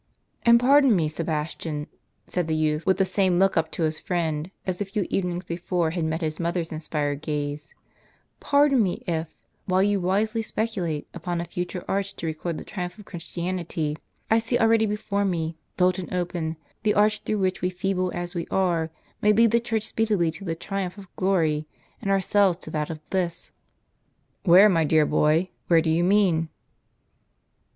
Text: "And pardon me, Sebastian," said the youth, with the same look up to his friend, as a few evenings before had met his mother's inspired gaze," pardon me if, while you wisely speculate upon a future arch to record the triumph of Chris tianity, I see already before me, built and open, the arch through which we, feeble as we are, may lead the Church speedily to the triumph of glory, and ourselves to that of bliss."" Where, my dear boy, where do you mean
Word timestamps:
"And 0.47 0.59
pardon 0.59 0.95
me, 0.95 1.07
Sebastian," 1.07 1.85
said 2.25 2.47
the 2.47 2.55
youth, 2.55 2.87
with 2.87 2.97
the 2.97 3.05
same 3.05 3.37
look 3.37 3.55
up 3.55 3.69
to 3.73 3.83
his 3.83 3.99
friend, 3.99 4.49
as 4.65 4.81
a 4.81 4.85
few 4.85 5.05
evenings 5.11 5.45
before 5.45 5.91
had 5.91 6.05
met 6.05 6.21
his 6.21 6.39
mother's 6.39 6.71
inspired 6.71 7.21
gaze," 7.21 7.75
pardon 8.39 8.81
me 8.81 9.03
if, 9.05 9.35
while 9.67 9.83
you 9.83 10.01
wisely 10.01 10.41
speculate 10.41 11.07
upon 11.13 11.39
a 11.39 11.45
future 11.45 11.85
arch 11.87 12.15
to 12.15 12.25
record 12.25 12.57
the 12.57 12.63
triumph 12.65 12.97
of 12.97 13.05
Chris 13.05 13.25
tianity, 13.25 13.95
I 14.31 14.39
see 14.39 14.57
already 14.57 14.87
before 14.87 15.23
me, 15.23 15.59
built 15.77 15.99
and 15.99 16.11
open, 16.11 16.57
the 16.81 16.95
arch 16.95 17.19
through 17.21 17.37
which 17.37 17.61
we, 17.61 17.69
feeble 17.69 18.11
as 18.15 18.33
we 18.33 18.47
are, 18.49 18.89
may 19.21 19.31
lead 19.33 19.51
the 19.51 19.59
Church 19.59 19.83
speedily 19.85 20.31
to 20.31 20.43
the 20.43 20.55
triumph 20.55 20.97
of 20.97 21.15
glory, 21.15 21.67
and 22.01 22.09
ourselves 22.09 22.57
to 22.63 22.71
that 22.71 22.89
of 22.89 23.07
bliss."" 23.11 23.51
Where, 24.45 24.67
my 24.67 24.83
dear 24.83 25.05
boy, 25.05 25.51
where 25.67 25.79
do 25.79 25.91
you 25.91 26.03
mean 26.03 26.49